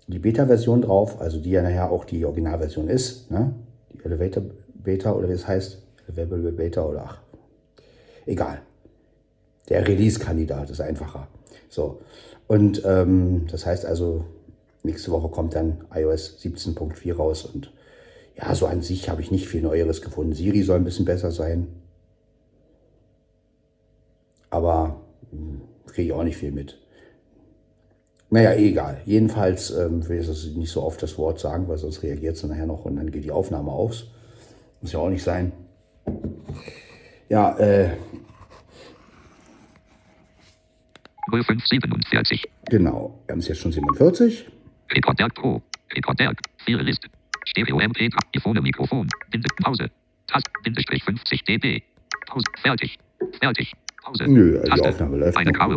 [0.06, 3.30] die Beta-Version drauf, also die ja nachher auch die Originalversion ist.
[3.30, 3.54] Ne?
[3.92, 5.82] Die Elevator Beta oder wie es heißt.
[6.08, 7.20] Available Beta oder ach,
[8.24, 8.62] egal.
[9.68, 11.28] Der Release-Kandidat ist einfacher.
[11.68, 12.00] So.
[12.46, 14.24] Und ähm, das heißt also,
[14.84, 17.70] nächste Woche kommt dann iOS 17.4 raus und
[18.36, 20.32] ja, so an sich habe ich nicht viel Neueres gefunden.
[20.32, 21.66] Siri soll ein bisschen besser sein.
[24.48, 26.78] Aber hm, kriege ich auch nicht viel mit.
[28.30, 29.00] Naja, egal.
[29.06, 32.44] Jedenfalls ähm, will ich das nicht so oft das Wort sagen, weil sonst reagiert es
[32.44, 34.06] nachher noch und dann geht die Aufnahme aus.
[34.82, 35.52] Muss ja auch nicht sein.
[37.28, 37.90] Ja, äh,
[41.30, 42.44] 0547.
[42.70, 44.46] Genau, wir haben es jetzt schon 47.
[44.90, 45.62] Rekordwerk Pro.
[45.94, 46.38] Rekordwerk.
[46.64, 47.06] Vier List.
[47.44, 48.10] Stereo MP.
[48.36, 49.08] iPhone Mikrofon.
[49.30, 49.90] Binde, Pause.
[50.26, 50.46] Tast.
[50.62, 51.82] Bindestrich 50 dB.
[52.26, 52.44] Pause.
[52.62, 52.98] Fertig.
[53.40, 53.72] Fertig.
[54.08, 54.28] Pause.
[54.28, 54.88] Nö, die Taste.
[54.88, 55.36] Aufnahme läuft.
[55.36, 55.76] Eine graue.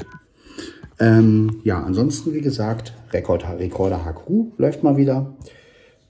[0.99, 5.33] Ähm, ja, ansonsten, wie gesagt, Rekord, Rekorder HQ läuft mal wieder.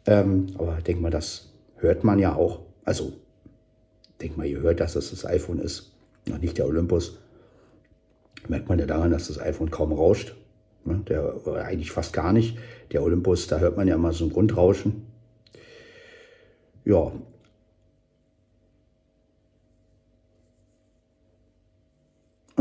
[0.06, 2.60] Ähm, aber ich denke mal, das hört man ja auch.
[2.84, 3.14] Also,
[4.22, 5.94] denke mal, ihr hört, dass das das iPhone ist,
[6.28, 7.18] noch nicht der Olympus
[8.48, 10.36] merkt man ja daran, dass das iPhone kaum rauscht.
[10.86, 11.02] Ne?
[11.08, 12.58] Der, eigentlich fast gar nicht.
[12.92, 15.08] Der Olympus, da hört man ja immer so ein Grundrauschen.
[16.86, 17.12] Ja.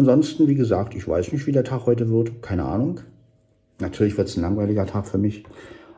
[0.01, 2.41] Ansonsten, wie gesagt, ich weiß nicht, wie der Tag heute wird.
[2.41, 3.01] Keine Ahnung.
[3.81, 5.45] Natürlich wird es ein langweiliger Tag für mich.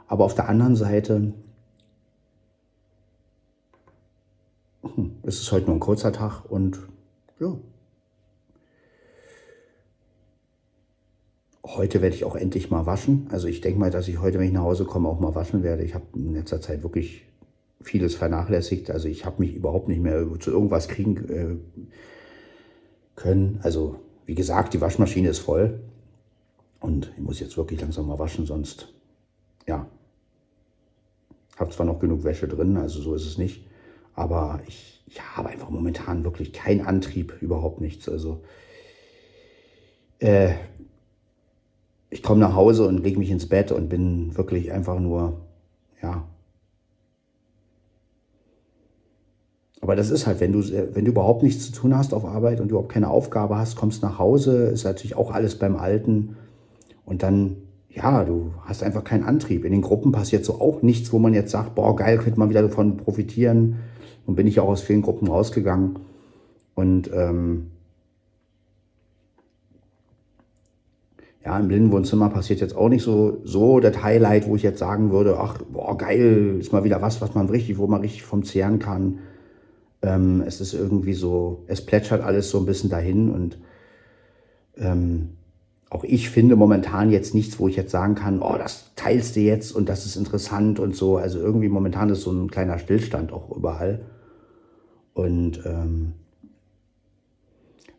[0.09, 1.33] Aber auf der anderen Seite
[4.83, 6.81] hm, ist es heute nur ein kurzer Tag und
[7.39, 7.57] ja,
[11.65, 13.29] Heute werde ich auch endlich mal waschen.
[13.31, 15.63] Also ich denke mal, dass ich heute, wenn ich nach Hause komme, auch mal waschen
[15.63, 15.85] werde.
[15.85, 17.25] Ich habe in letzter Zeit wirklich
[17.81, 18.91] vieles vernachlässigt.
[18.91, 21.57] Also ich habe mich überhaupt nicht mehr zu irgendwas kriegen äh,
[23.17, 23.61] können.
[23.63, 23.97] Also
[24.27, 25.81] wie gesagt, die Waschmaschine ist voll.
[26.81, 28.93] Und ich muss jetzt wirklich langsam mal waschen, sonst,
[29.67, 29.87] ja,
[31.57, 33.65] habe zwar noch genug Wäsche drin, also so ist es nicht.
[34.15, 38.09] Aber ich, ich habe einfach momentan wirklich keinen Antrieb, überhaupt nichts.
[38.09, 38.43] Also
[40.19, 40.55] äh,
[42.11, 45.41] ich komme nach Hause und lege mich ins Bett und bin wirklich einfach nur,
[46.03, 46.27] ja.
[49.83, 50.61] Aber das ist halt, wenn du,
[50.95, 54.01] wenn du überhaupt nichts zu tun hast auf Arbeit und überhaupt keine Aufgabe hast, kommst
[54.03, 56.37] nach Hause, ist natürlich auch alles beim Alten.
[57.05, 57.57] Und dann,
[57.91, 59.65] ja, du hast einfach keinen Antrieb.
[59.65, 62.49] In den Gruppen passiert so auch nichts, wo man jetzt sagt, boah, geil, könnte man
[62.49, 63.81] wieder davon profitieren.
[64.25, 65.99] Und bin ich auch aus vielen Gruppen rausgegangen.
[66.77, 67.73] Und ähm,
[71.45, 75.11] Ja, im Blindenwohnzimmer passiert jetzt auch nicht so, so das Highlight, wo ich jetzt sagen
[75.11, 78.45] würde, ach, boah, geil, ist mal wieder was, was man richtig, wo man richtig vom
[78.45, 79.19] zehren kann.
[80.03, 83.59] Ähm, es ist irgendwie so, es plätschert alles so ein bisschen dahin und
[84.77, 85.31] ähm,
[85.91, 89.41] auch ich finde momentan jetzt nichts, wo ich jetzt sagen kann, oh, das teilst du
[89.41, 91.19] jetzt und das ist interessant und so.
[91.19, 94.01] Also irgendwie momentan ist so ein kleiner Stillstand auch überall.
[95.13, 96.15] Und ähm,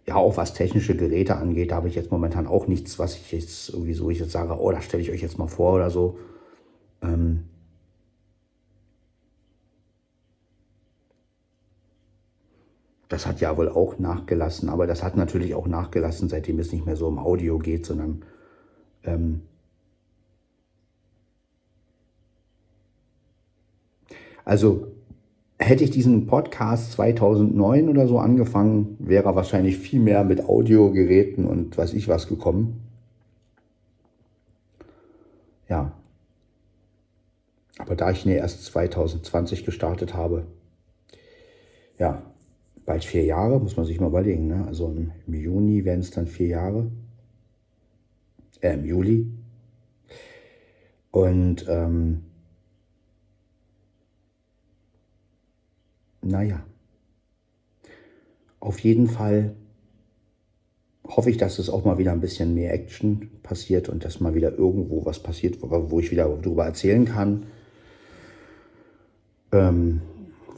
[0.08, 3.32] ja, auch was technische Geräte angeht, da habe ich jetzt momentan auch nichts, was ich
[3.32, 5.92] jetzt irgendwie so, ich jetzt sage, oh, das stelle ich euch jetzt mal vor oder
[5.92, 6.18] so.
[7.02, 7.44] Ähm
[13.14, 16.88] das hat ja wohl auch nachgelassen, aber das hat natürlich auch nachgelassen, seitdem es nicht
[16.88, 18.24] mehr so um Audio geht, sondern
[19.04, 19.44] ähm
[24.44, 24.88] also
[25.60, 31.78] hätte ich diesen Podcast 2009 oder so angefangen, wäre wahrscheinlich viel mehr mit Audiogeräten und
[31.78, 32.82] weiß ich was gekommen.
[35.70, 35.92] Ja.
[37.78, 40.48] Aber da ich ne erst 2020 gestartet habe,
[42.00, 42.24] ja,
[42.86, 44.48] bald vier Jahre, muss man sich mal überlegen.
[44.48, 44.66] Ne?
[44.68, 46.92] Also im, Juni werden es dann vier Jahre.
[48.62, 49.28] Äh, im Juli.
[51.12, 52.24] Und ähm,
[56.22, 56.64] naja,
[58.60, 59.56] auf jeden Fall
[61.06, 64.34] hoffe ich, dass es auch mal wieder ein bisschen mehr Action passiert und dass mal
[64.34, 67.46] wieder irgendwo was passiert, wo ich wieder darüber erzählen kann.
[69.52, 70.02] Ähm,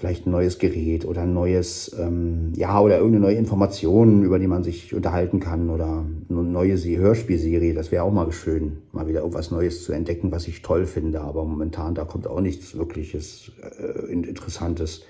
[0.05, 4.47] vielleicht ein neues Gerät oder ein neues, ähm, ja, oder irgendeine neue Information, über die
[4.47, 7.73] man sich unterhalten kann oder eine neue Hörspielserie.
[7.73, 11.21] Das wäre auch mal schön, mal wieder irgendwas Neues zu entdecken, was ich toll finde.
[11.21, 15.05] Aber momentan, da kommt auch nichts wirkliches äh, Interessantes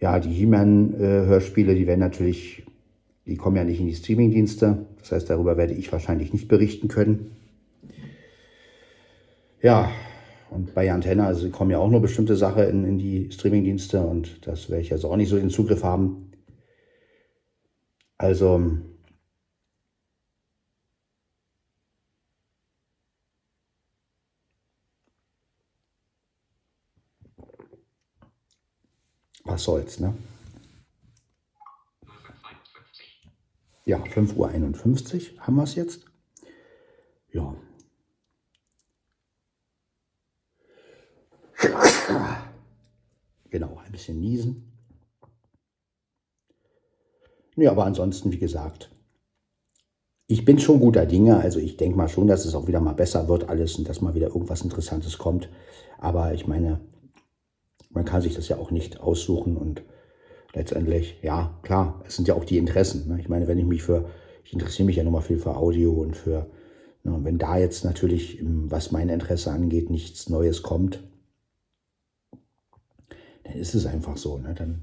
[0.00, 2.66] ja, die He-Man-Hörspiele, die werden natürlich,
[3.26, 4.86] die kommen ja nicht in die Streamingdienste.
[4.98, 7.32] Das heißt, darüber werde ich wahrscheinlich nicht berichten können.
[9.62, 9.90] Ja,
[10.50, 14.46] und bei Antenne, also kommen ja auch nur bestimmte Sachen in, in die Streamingdienste und
[14.46, 16.32] das werde ich also auch nicht so den Zugriff haben.
[18.18, 18.60] Also
[29.44, 30.14] was soll's, ne?
[33.84, 34.34] Ja, 5.51
[35.36, 36.06] Uhr haben wir es jetzt.
[37.32, 37.54] Ja.
[43.56, 44.70] Genau, ein bisschen niesen.
[47.56, 48.90] Ja, aber ansonsten, wie gesagt,
[50.26, 51.38] ich bin schon guter Dinge.
[51.38, 54.02] Also ich denke mal schon, dass es auch wieder mal besser wird alles und dass
[54.02, 55.48] mal wieder irgendwas Interessantes kommt.
[55.96, 56.82] Aber ich meine,
[57.88, 59.82] man kann sich das ja auch nicht aussuchen und
[60.52, 63.08] letztendlich, ja, klar, es sind ja auch die Interessen.
[63.08, 63.20] Ne?
[63.20, 64.10] Ich meine, wenn ich mich für,
[64.44, 66.50] ich interessiere mich ja nochmal viel für Audio und für,
[67.04, 71.02] ne, wenn da jetzt natürlich, was mein Interesse angeht, nichts Neues kommt,
[73.46, 74.38] dann ist es einfach so.
[74.38, 74.54] Ne?
[74.54, 74.82] Dann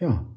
[0.00, 0.31] Ja.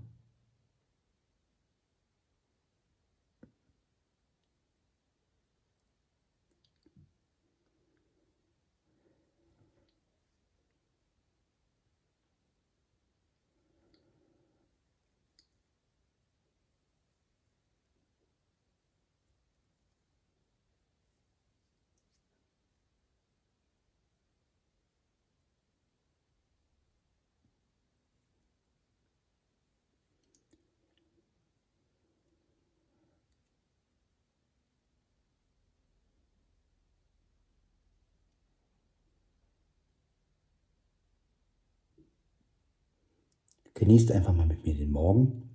[43.76, 45.50] Genießt einfach mal mit mir den Morgen.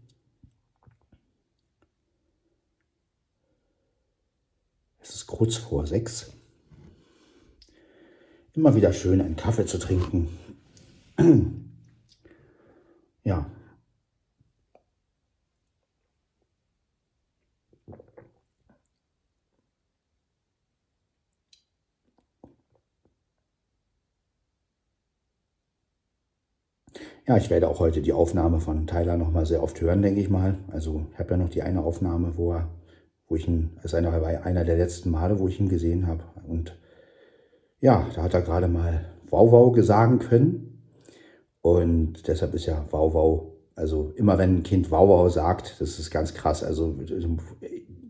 [5.01, 6.33] Es ist kurz vor sechs.
[8.53, 10.29] Immer wieder schön einen Kaffee zu trinken.
[13.23, 13.51] Ja,
[27.31, 30.31] Ja, ich werde auch heute die Aufnahme von Tyler nochmal sehr oft hören, denke ich
[30.31, 30.59] mal.
[30.73, 32.69] Also ich habe ja noch die eine Aufnahme, wo er,
[33.29, 34.13] wo ich ihn, das ist einer,
[34.43, 36.25] einer der letzten Male, wo ich ihn gesehen habe.
[36.49, 36.77] Und
[37.81, 40.83] ja, da hat er gerade mal Wow Wow sagen können.
[41.63, 46.01] Und deshalb ist ja Wow Wow, also immer wenn ein Kind Wow Wow sagt, das
[46.01, 46.65] ist ganz krass.
[46.65, 46.97] Also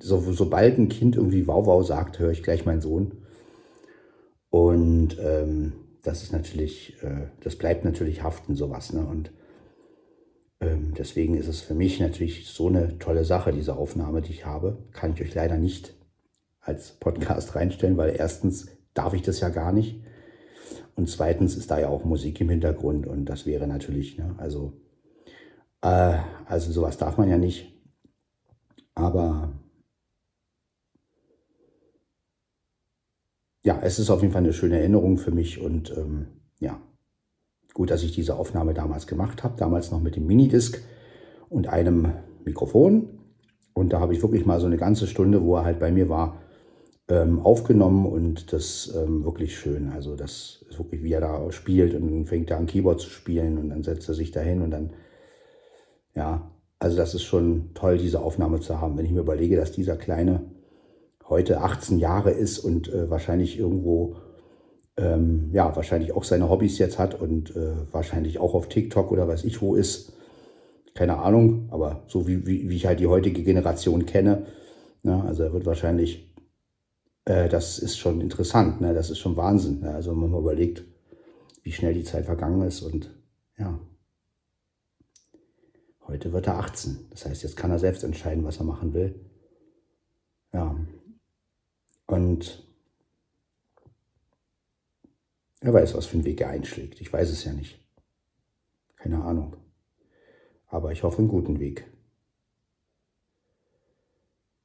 [0.00, 3.18] so, sobald ein Kind irgendwie Wow Wow sagt, höre ich gleich meinen Sohn.
[4.48, 8.92] Und ähm, das ist natürlich, äh, das bleibt natürlich haften, sowas.
[8.92, 9.00] Ne?
[9.06, 9.30] Und
[10.60, 14.46] ähm, deswegen ist es für mich natürlich so eine tolle Sache, diese Aufnahme, die ich
[14.46, 14.78] habe.
[14.92, 15.94] Kann ich euch leider nicht
[16.60, 20.00] als Podcast reinstellen, weil erstens darf ich das ja gar nicht.
[20.96, 24.74] Und zweitens ist da ja auch Musik im Hintergrund und das wäre natürlich, ne, also,
[25.80, 27.72] äh, also sowas darf man ja nicht.
[28.94, 29.52] Aber
[33.62, 36.26] ja, es ist auf jeden Fall eine schöne Erinnerung für mich und ähm,
[36.60, 36.80] ja,
[37.74, 40.80] gut, dass ich diese Aufnahme damals gemacht habe, damals noch mit dem Minidisc
[41.48, 42.12] und einem
[42.44, 43.18] Mikrofon.
[43.74, 46.08] Und da habe ich wirklich mal so eine ganze Stunde, wo er halt bei mir
[46.08, 46.40] war,
[47.08, 49.90] ähm, aufgenommen und das ähm, wirklich schön.
[49.90, 53.58] Also das ist wirklich, wie er da spielt und fängt er an Keyboard zu spielen
[53.58, 54.92] und dann setzt er sich dahin und dann,
[56.14, 58.96] ja, also das ist schon toll, diese Aufnahme zu haben.
[58.96, 60.42] Wenn ich mir überlege, dass dieser kleine
[61.30, 64.16] heute 18 Jahre ist und äh, wahrscheinlich irgendwo,
[64.98, 69.26] ähm, ja, wahrscheinlich auch seine Hobbys jetzt hat und äh, wahrscheinlich auch auf TikTok oder
[69.26, 70.12] weiß ich wo ist.
[70.94, 74.46] Keine Ahnung, aber so wie, wie, wie ich halt die heutige Generation kenne.
[75.02, 76.30] Ne, also er wird wahrscheinlich
[77.24, 78.94] äh, das ist schon interessant, ne?
[78.94, 79.80] das ist schon Wahnsinn.
[79.80, 79.94] Ne?
[79.94, 80.84] Also wenn man mal überlegt,
[81.62, 83.10] wie schnell die Zeit vergangen ist und
[83.56, 83.78] ja,
[86.06, 87.08] heute wird er 18.
[87.10, 89.14] Das heißt, jetzt kann er selbst entscheiden, was er machen will.
[90.52, 90.74] Ja,
[92.10, 92.66] und
[95.60, 97.00] er weiß, was für einen Weg er einschlägt.
[97.00, 97.78] Ich weiß es ja nicht.
[98.96, 99.56] Keine Ahnung.
[100.66, 101.86] Aber ich hoffe einen guten Weg.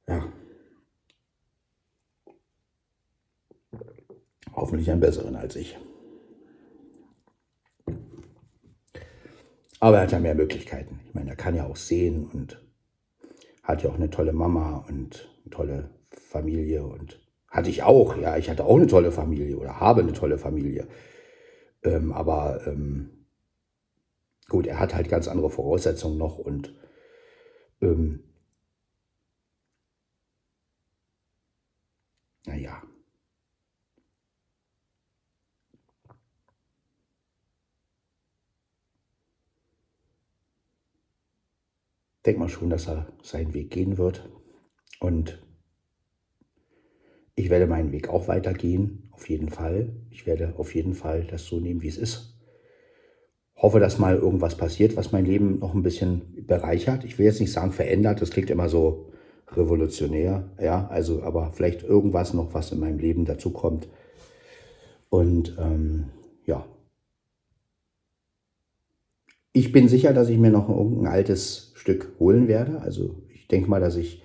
[0.08, 0.32] Ja.
[4.52, 5.78] Hoffentlich einen besseren als ich.
[9.78, 11.00] Aber er hat ja mehr Möglichkeiten.
[11.06, 12.60] Ich meine, er kann ja auch sehen und
[13.62, 17.25] hat ja auch eine tolle Mama und eine tolle Familie und
[17.56, 18.16] hatte ich auch.
[18.16, 20.86] Ja, ich hatte auch eine tolle Familie oder habe eine tolle Familie.
[21.84, 23.26] Ähm, aber ähm,
[24.48, 26.74] gut, er hat halt ganz andere Voraussetzungen noch und
[27.80, 28.22] ähm,
[32.46, 32.82] naja,
[42.26, 44.28] denke mal schon, dass er seinen Weg gehen wird.
[45.00, 45.45] Und
[47.36, 49.92] ich werde meinen Weg auch weitergehen, auf jeden Fall.
[50.10, 52.34] Ich werde auf jeden Fall das so nehmen, wie es ist.
[53.54, 57.04] Hoffe, dass mal irgendwas passiert, was mein Leben noch ein bisschen bereichert.
[57.04, 59.12] Ich will jetzt nicht sagen verändert, das klingt immer so
[59.52, 63.88] revolutionär, ja, also aber vielleicht irgendwas noch, was in meinem Leben dazu kommt.
[65.08, 66.06] Und ähm,
[66.46, 66.66] ja,
[69.52, 72.80] ich bin sicher, dass ich mir noch irgendein altes Stück holen werde.
[72.80, 74.22] Also ich denke mal, dass ich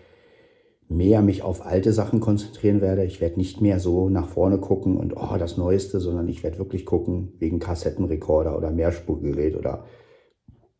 [0.91, 3.05] mehr mich auf alte Sachen konzentrieren werde.
[3.05, 6.57] Ich werde nicht mehr so nach vorne gucken und oh, das Neueste, sondern ich werde
[6.57, 9.85] wirklich gucken wegen Kassettenrekorder oder Mehrspurgerät oder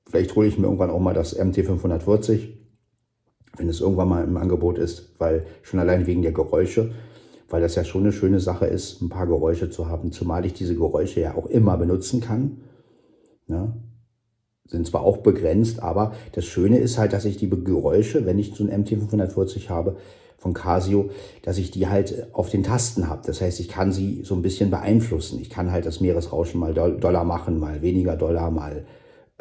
[0.10, 2.50] vielleicht hole ich mir irgendwann auch mal das MT540,
[3.58, 6.92] wenn es irgendwann mal im Angebot ist, weil schon allein wegen der Geräusche,
[7.50, 10.54] weil das ja schon eine schöne Sache ist, ein paar Geräusche zu haben, zumal ich
[10.54, 12.58] diese Geräusche ja auch immer benutzen kann.
[13.48, 13.74] Ne?
[14.66, 18.54] Sind zwar auch begrenzt, aber das Schöne ist halt, dass ich die Geräusche, wenn ich
[18.56, 19.98] so ein MT540 habe
[20.38, 21.12] von Casio,
[21.44, 23.22] dass ich die halt auf den Tasten habe.
[23.26, 25.40] Das heißt, ich kann sie so ein bisschen beeinflussen.
[25.40, 28.86] Ich kann halt das Meeresrauschen mal doller machen, mal weniger doller, mal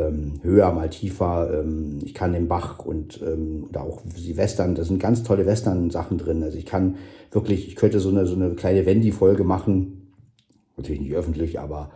[0.01, 1.61] ähm, höher, mal tiefer.
[1.61, 5.47] Ähm, ich kann den Bach und ähm, oder auch die Western, da sind ganz tolle
[5.47, 6.43] Western-Sachen drin.
[6.43, 6.97] Also ich kann
[7.31, 10.13] wirklich, ich könnte so eine, so eine kleine Wendy-Folge machen.
[10.77, 11.91] Natürlich nicht öffentlich, aber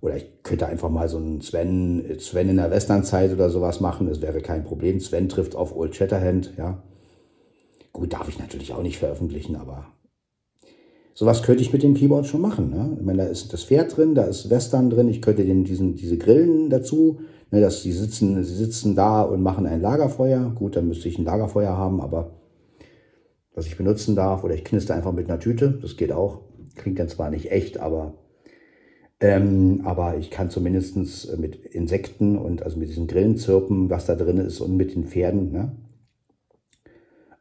[0.00, 4.06] oder ich könnte einfach mal so einen Sven, Sven in der Westernzeit oder sowas machen.
[4.06, 5.00] Das wäre kein Problem.
[5.00, 6.82] Sven trifft auf Old Shatterhand, ja.
[7.92, 9.86] Gut, darf ich natürlich auch nicht veröffentlichen, aber
[11.14, 12.68] sowas könnte ich mit dem Keyboard schon machen.
[12.68, 12.96] Ne?
[12.98, 15.08] Ich meine, da ist das Pferd drin, da ist Western drin.
[15.08, 19.42] Ich könnte den, diesen, diese Grillen dazu, ne, dass die sitzen, sie sitzen da und
[19.42, 20.52] machen ein Lagerfeuer.
[20.54, 22.32] Gut, dann müsste ich ein Lagerfeuer haben, aber
[23.54, 26.42] was ich benutzen darf, oder ich knister einfach mit einer Tüte, das geht auch.
[26.74, 28.12] Klingt dann zwar nicht echt, aber
[29.20, 34.14] ähm, aber ich kann zumindest äh, mit Insekten und also mit diesen Grillenzirpen, was da
[34.14, 35.76] drin ist und mit den Pferden, ne?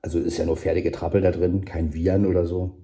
[0.01, 2.77] Also ist ja nur Pferdegetrappel da drin, kein Viren oder so.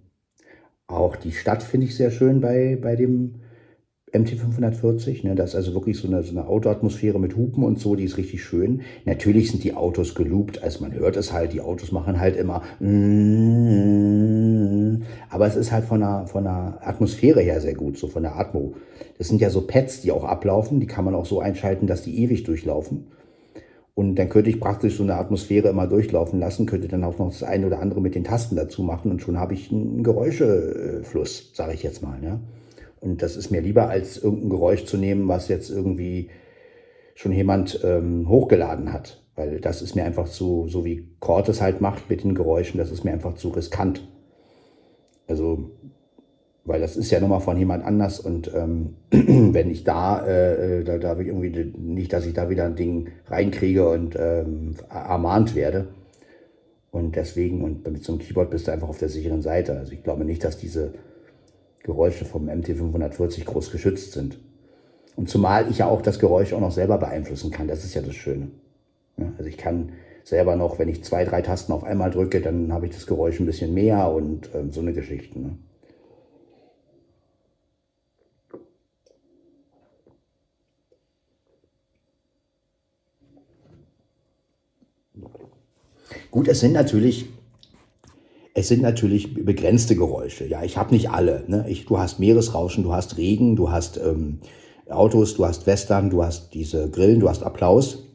[0.88, 3.41] Auch die Stadt finde ich sehr schön bei, bei dem
[4.14, 5.26] MT540.
[5.26, 5.36] Ne?
[5.36, 8.18] Das ist also wirklich so eine, so eine Autoatmosphäre mit Hupen und so, die ist
[8.18, 8.82] richtig schön.
[9.06, 12.62] Natürlich sind die Autos geloopt, als man hört es halt, die Autos machen halt immer.
[15.30, 18.36] Aber es ist halt von der, von der Atmosphäre her sehr gut, so von der
[18.38, 18.74] Atmo.
[19.18, 22.02] Das sind ja so Pads, die auch ablaufen, die kann man auch so einschalten, dass
[22.02, 23.08] die ewig durchlaufen.
[23.94, 27.30] Und dann könnte ich praktisch so eine Atmosphäre immer durchlaufen lassen, könnte dann auch noch
[27.30, 31.52] das eine oder andere mit den Tasten dazu machen und schon habe ich einen Geräuschefluss,
[31.54, 32.18] sage ich jetzt mal.
[32.24, 32.40] Ja?
[33.02, 36.30] Und das ist mir lieber, als irgendein Geräusch zu nehmen, was jetzt irgendwie
[37.16, 39.22] schon jemand ähm, hochgeladen hat.
[39.36, 42.78] Weil das ist mir einfach zu, so wie Kort es halt macht mit den Geräuschen,
[42.78, 44.08] das ist mir einfach zu riskant.
[45.28, 45.72] Also
[46.64, 50.84] weil das ist ja nochmal von jemand anders und ähm, wenn ich da, äh, äh
[50.84, 54.76] da, da will ich irgendwie nicht, dass ich da wieder ein Ding reinkriege und ähm,
[54.90, 55.88] ermahnt werde.
[56.92, 59.78] Und deswegen, und mit so einem Keyboard bist du einfach auf der sicheren Seite.
[59.78, 60.94] Also ich glaube nicht, dass diese
[61.84, 64.40] Geräusche vom MT540 groß geschützt sind.
[65.16, 68.02] Und zumal ich ja auch das Geräusch auch noch selber beeinflussen kann, das ist ja
[68.02, 68.50] das Schöne.
[69.38, 69.92] Also ich kann
[70.24, 73.40] selber noch, wenn ich zwei, drei Tasten auf einmal drücke, dann habe ich das Geräusch
[73.40, 75.40] ein bisschen mehr und ähm, so eine Geschichte.
[75.40, 75.58] Ne?
[86.32, 87.28] Gut, es sind natürlich,
[88.54, 90.46] es sind natürlich begrenzte Geräusche.
[90.46, 91.46] Ja, ich habe nicht alle.
[91.48, 91.66] Ne?
[91.70, 94.40] Ich, du hast Meeresrauschen, du hast Regen, du hast ähm,
[94.90, 98.08] Autos, du hast Western, du hast diese Grillen, du hast Applaus.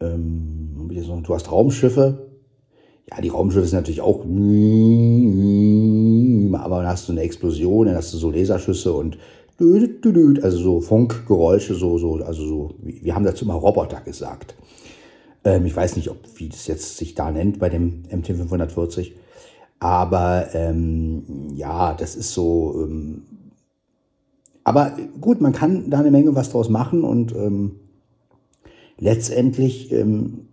[0.00, 0.90] Ähm,
[1.24, 2.30] du hast Raumschiffe.
[3.10, 4.28] Ja, die Raumschiffe sind natürlich auch, aber
[6.78, 9.18] dann hast du eine Explosion, dann hast du so Laserschüsse und
[10.42, 14.56] also so Funkgeräusche, so, so, also so, wir haben dazu mal Roboter gesagt.
[15.44, 19.12] Ähm, ich weiß nicht, ob wie das jetzt sich da nennt bei dem MT540.
[19.78, 22.82] Aber ähm, ja, das ist so.
[22.82, 23.22] Ähm,
[24.64, 27.80] aber gut, man kann da eine Menge was draus machen und ähm,
[28.98, 30.48] letztendlich, ähm,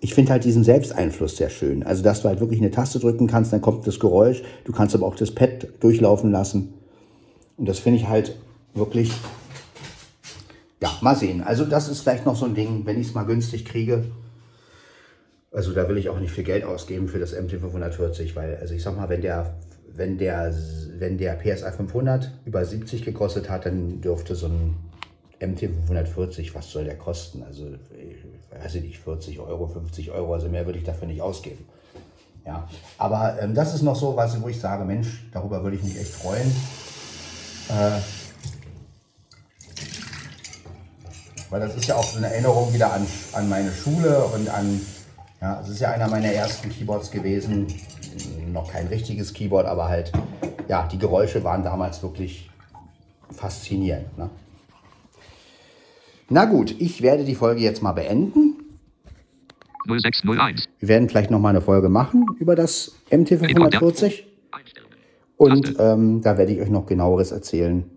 [0.00, 1.82] ich finde halt diesen Selbsteinfluss sehr schön.
[1.82, 4.42] Also, dass du halt wirklich eine Taste drücken kannst, dann kommt das Geräusch.
[4.64, 6.74] Du kannst aber auch das Pad durchlaufen lassen.
[7.58, 8.36] Und das finde ich halt
[8.74, 9.12] wirklich
[10.80, 11.42] ja, mal sehen.
[11.42, 14.04] Also das ist vielleicht noch so ein Ding, wenn ich es mal günstig kriege.
[15.52, 18.82] Also da will ich auch nicht viel Geld ausgeben für das MT540, weil, also ich
[18.82, 19.54] sag mal, wenn der,
[19.94, 20.52] wenn der,
[20.98, 24.74] wenn der PSA 500 über 70 gekostet hat, dann dürfte so ein
[25.40, 27.42] MT540, was soll der kosten?
[27.44, 31.64] Also, ich weiß nicht, 40 Euro, 50 Euro, also mehr würde ich dafür nicht ausgeben.
[32.44, 32.68] Ja,
[32.98, 35.98] aber ähm, das ist noch so was, wo ich sage, Mensch, darüber würde ich mich
[35.98, 36.50] echt freuen.
[37.70, 38.00] Äh,
[41.54, 44.80] Weil das ist ja auch so eine Erinnerung wieder an, an meine Schule und an,
[45.40, 47.68] ja, es ist ja einer meiner ersten Keyboards gewesen.
[48.52, 50.10] Noch kein richtiges Keyboard, aber halt,
[50.66, 52.50] ja, die Geräusche waren damals wirklich
[53.30, 54.18] faszinierend.
[54.18, 54.30] Ne?
[56.28, 58.56] Na gut, ich werde die Folge jetzt mal beenden.
[59.86, 60.64] 0601.
[60.80, 64.24] Wir werden vielleicht noch mal eine Folge machen über das MT540.
[65.36, 67.88] Und ähm, da werde ich euch noch genaueres erzählen,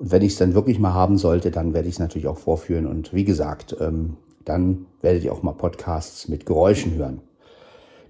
[0.00, 2.38] und wenn ich es dann wirklich mal haben sollte, dann werde ich es natürlich auch
[2.38, 2.86] vorführen.
[2.86, 7.20] Und wie gesagt, ähm, dann werdet ihr auch mal Podcasts mit Geräuschen hören.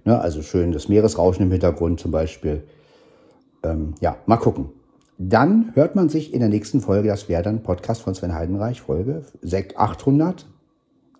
[0.05, 2.63] Ne, also schön das Meeresrauschen im Hintergrund zum Beispiel.
[3.61, 4.69] Ähm, ja, mal gucken.
[5.17, 8.81] Dann hört man sich in der nächsten Folge, das wäre dann Podcast von Sven Heidenreich,
[8.81, 9.25] Folge
[9.75, 10.47] 800,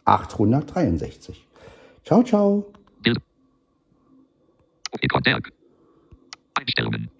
[0.06, 1.46] 863.
[2.06, 2.66] Ciao, ciao.
[3.04, 3.20] Bild.
[6.56, 7.12] Einstellungen.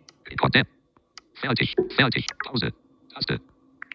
[1.36, 1.76] Fertig.
[1.96, 2.26] Fertig.
[2.46, 2.72] Pause.
[3.14, 3.51] Taste.